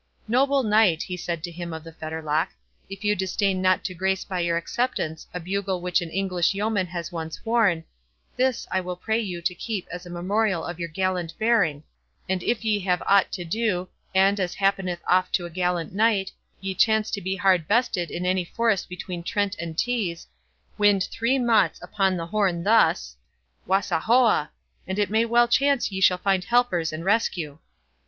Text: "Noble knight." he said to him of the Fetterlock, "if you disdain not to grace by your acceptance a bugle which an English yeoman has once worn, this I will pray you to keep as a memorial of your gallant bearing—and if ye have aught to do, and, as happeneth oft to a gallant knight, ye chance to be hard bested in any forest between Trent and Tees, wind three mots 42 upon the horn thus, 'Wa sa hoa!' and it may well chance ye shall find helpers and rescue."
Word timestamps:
"Noble 0.27 0.63
knight." 0.63 1.03
he 1.03 1.15
said 1.15 1.43
to 1.43 1.51
him 1.51 1.73
of 1.73 1.83
the 1.83 1.91
Fetterlock, 1.91 2.49
"if 2.89 3.03
you 3.03 3.15
disdain 3.15 3.61
not 3.61 3.83
to 3.83 3.93
grace 3.93 4.23
by 4.25 4.39
your 4.39 4.57
acceptance 4.57 5.27
a 5.31 5.39
bugle 5.39 5.79
which 5.79 6.01
an 6.01 6.09
English 6.09 6.55
yeoman 6.55 6.87
has 6.87 7.11
once 7.11 7.45
worn, 7.45 7.83
this 8.35 8.65
I 8.71 8.81
will 8.81 8.95
pray 8.95 9.19
you 9.19 9.43
to 9.43 9.53
keep 9.53 9.87
as 9.91 10.07
a 10.07 10.09
memorial 10.09 10.63
of 10.65 10.79
your 10.79 10.89
gallant 10.89 11.37
bearing—and 11.37 12.41
if 12.41 12.65
ye 12.65 12.79
have 12.79 13.03
aught 13.05 13.31
to 13.33 13.45
do, 13.45 13.89
and, 14.15 14.39
as 14.39 14.55
happeneth 14.55 15.03
oft 15.07 15.35
to 15.35 15.45
a 15.45 15.51
gallant 15.51 15.93
knight, 15.93 16.31
ye 16.61 16.73
chance 16.73 17.11
to 17.11 17.21
be 17.21 17.35
hard 17.35 17.67
bested 17.67 18.09
in 18.09 18.25
any 18.25 18.43
forest 18.43 18.89
between 18.89 19.21
Trent 19.21 19.55
and 19.59 19.77
Tees, 19.77 20.25
wind 20.79 21.03
three 21.11 21.37
mots 21.37 21.77
42 21.77 21.93
upon 21.93 22.17
the 22.17 22.25
horn 22.25 22.63
thus, 22.63 23.17
'Wa 23.67 23.81
sa 23.81 23.99
hoa!' 23.99 24.49
and 24.87 24.97
it 24.97 25.11
may 25.11 25.25
well 25.25 25.47
chance 25.47 25.91
ye 25.91 26.01
shall 26.01 26.17
find 26.17 26.45
helpers 26.45 26.91
and 26.91 27.05
rescue." 27.05 27.59